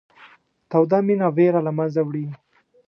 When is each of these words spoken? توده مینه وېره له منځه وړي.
توده 0.69 0.97
مینه 1.05 1.27
وېره 1.35 1.61
له 1.67 1.71
منځه 1.77 2.01
وړي. 2.07 2.25